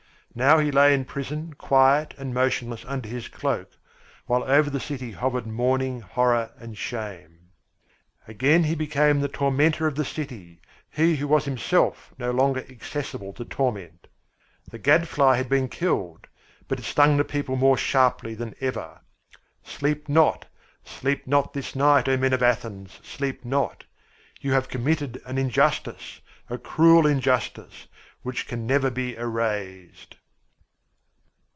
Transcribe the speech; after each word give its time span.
Now 0.33 0.59
he 0.59 0.71
lay 0.71 0.93
in 0.93 1.01
the 1.01 1.05
prison 1.07 1.55
quiet 1.55 2.13
and 2.17 2.33
motionless 2.33 2.85
under 2.87 3.09
his 3.09 3.27
cloak, 3.27 3.71
while 4.27 4.45
over 4.45 4.69
the 4.69 4.79
city 4.79 5.11
hovered 5.11 5.45
mourning, 5.45 5.99
horror, 5.99 6.51
and 6.57 6.77
shame. 6.77 7.51
Again 8.29 8.63
he 8.63 8.73
became 8.73 9.19
the 9.19 9.27
tormentor 9.27 9.87
of 9.87 9.95
the 9.95 10.05
city, 10.05 10.61
he 10.89 11.17
who 11.17 11.27
was 11.27 11.43
himself 11.43 12.13
no 12.17 12.31
longer 12.31 12.63
accessible 12.69 13.33
to 13.33 13.43
torment. 13.43 14.07
The 14.69 14.79
gadfly 14.79 15.35
had 15.35 15.49
been 15.49 15.67
killed, 15.67 16.27
but 16.69 16.79
it 16.79 16.83
stung 16.85 17.17
the 17.17 17.25
people 17.25 17.57
more 17.57 17.75
sharply 17.75 18.33
than 18.33 18.55
ever 18.61 19.01
sleep 19.65 20.07
not, 20.07 20.45
sleep 20.85 21.27
not 21.27 21.51
this 21.51 21.75
night, 21.75 22.07
O 22.07 22.15
men 22.15 22.31
of 22.31 22.41
Athens! 22.41 23.01
Sleep 23.03 23.43
not! 23.43 23.83
You 24.39 24.53
have 24.53 24.69
committed 24.69 25.21
an 25.25 25.37
injustice, 25.37 26.21
a 26.49 26.57
cruel 26.57 27.05
injustice, 27.05 27.87
which 28.21 28.47
can 28.47 28.65
never 28.65 28.89
be 28.89 29.17
erased! 29.17 30.15